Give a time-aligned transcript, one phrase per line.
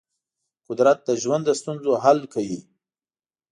[0.67, 2.59] قدرت د ژوند د ستونزو حل کوي.